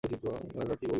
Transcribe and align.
Doctor 0.03 0.19
কী 0.19 0.27
বলেছে? 0.55 0.87